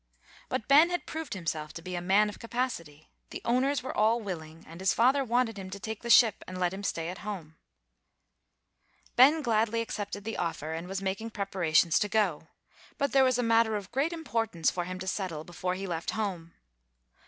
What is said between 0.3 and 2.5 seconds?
But Ben had proved himself to be a man of